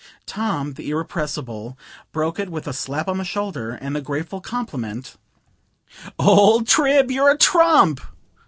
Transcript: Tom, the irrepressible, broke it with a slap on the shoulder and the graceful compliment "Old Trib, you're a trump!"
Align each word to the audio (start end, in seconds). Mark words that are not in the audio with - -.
Tom, 0.25 0.73
the 0.73 0.89
irrepressible, 0.89 1.77
broke 2.11 2.39
it 2.39 2.49
with 2.49 2.67
a 2.67 2.73
slap 2.73 3.07
on 3.07 3.19
the 3.19 3.23
shoulder 3.23 3.69
and 3.73 3.95
the 3.95 4.01
graceful 4.01 4.41
compliment 4.41 5.15
"Old 6.17 6.67
Trib, 6.67 7.11
you're 7.11 7.29
a 7.29 7.37
trump!" 7.37 8.01